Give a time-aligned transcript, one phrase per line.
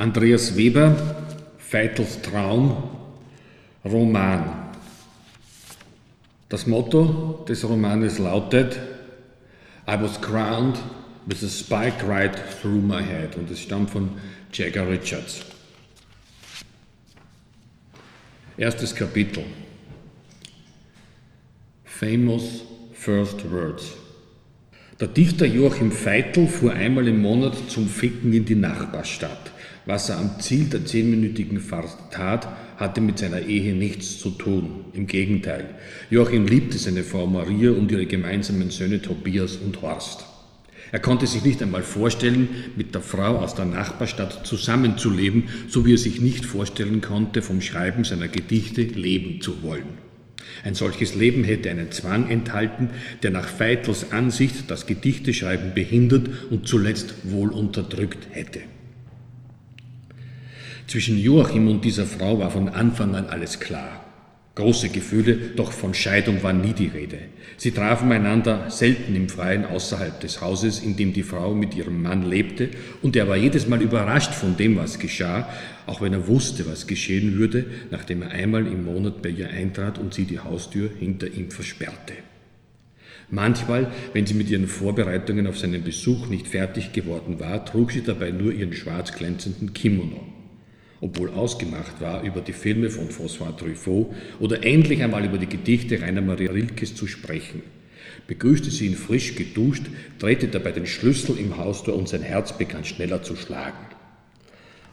[0.00, 0.96] Andreas Weber,
[1.58, 2.90] Veitels Traum,
[3.84, 4.70] Roman.
[6.48, 8.80] Das Motto des Romanes lautet
[9.86, 10.78] I was crowned
[11.26, 14.18] with a spike right through my head und es stammt von
[14.50, 15.42] Jagger Richards.
[18.56, 19.44] Erstes Kapitel.
[21.84, 22.62] Famous
[22.94, 23.92] First Words.
[25.00, 29.50] Der Dichter Joachim Feitel fuhr einmal im Monat zum Ficken in die Nachbarstadt.
[29.86, 32.46] Was er am Ziel der zehnminütigen Fahrt tat,
[32.76, 34.84] hatte mit seiner Ehe nichts zu tun.
[34.92, 35.70] Im Gegenteil.
[36.10, 40.26] Joachim liebte seine Frau Maria und ihre gemeinsamen Söhne Tobias und Horst.
[40.92, 45.94] Er konnte sich nicht einmal vorstellen, mit der Frau aus der Nachbarstadt zusammenzuleben, so wie
[45.94, 50.09] er sich nicht vorstellen konnte, vom Schreiben seiner Gedichte leben zu wollen.
[50.64, 52.90] Ein solches Leben hätte einen Zwang enthalten,
[53.22, 58.60] der nach Veitels Ansicht das Gedichteschreiben behindert und zuletzt wohl unterdrückt hätte.
[60.86, 64.04] Zwischen Joachim und dieser Frau war von Anfang an alles klar.
[64.60, 67.16] Große Gefühle, doch von Scheidung war nie die Rede.
[67.56, 72.02] Sie trafen einander selten im Freien außerhalb des Hauses, in dem die Frau mit ihrem
[72.02, 72.68] Mann lebte,
[73.00, 75.48] und er war jedes Mal überrascht von dem, was geschah,
[75.86, 79.98] auch wenn er wusste, was geschehen würde, nachdem er einmal im Monat bei ihr eintrat
[79.98, 82.12] und sie die Haustür hinter ihm versperrte.
[83.30, 88.02] Manchmal, wenn sie mit ihren Vorbereitungen auf seinen Besuch nicht fertig geworden war, trug sie
[88.02, 90.39] dabei nur ihren schwarz glänzenden Kimono
[91.00, 96.00] obwohl ausgemacht war, über die Filme von François Truffaut oder endlich einmal über die Gedichte
[96.00, 97.62] Rainer Maria Rilkes zu sprechen.
[98.26, 99.84] Begrüßte sie ihn frisch geduscht,
[100.18, 103.86] drehte dabei den Schlüssel im Haustor und sein Herz begann schneller zu schlagen.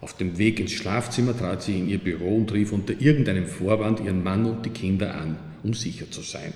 [0.00, 4.00] Auf dem Weg ins Schlafzimmer trat sie in ihr Büro und rief unter irgendeinem Vorwand
[4.00, 6.52] ihren Mann und die Kinder an, um sicher zu sein.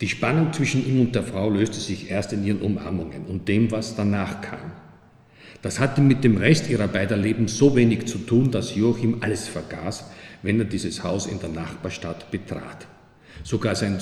[0.00, 3.70] Die Spannung zwischen ihm und der Frau löste sich erst in ihren Umarmungen und dem,
[3.72, 4.72] was danach kam.
[5.62, 9.48] Das hatte mit dem Rest ihrer beider Leben so wenig zu tun, dass Joachim alles
[9.48, 10.04] vergaß,
[10.42, 12.86] wenn er dieses Haus in der Nachbarstadt betrat.
[13.42, 13.96] Sogar sein